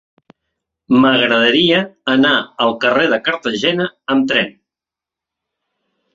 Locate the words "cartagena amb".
3.29-4.27